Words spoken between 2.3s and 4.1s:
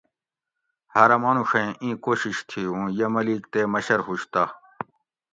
تھی اُوں یہ ملیک تے مشر